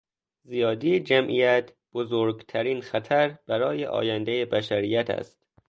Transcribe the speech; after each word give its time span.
زیادی 0.43 0.99
جمعیت 0.99 1.71
بزرگترین 1.93 2.81
خطر 2.81 3.37
برای 3.47 3.85
آیندهی 3.85 4.45
بشریت 4.45 5.09
است. 5.09 5.45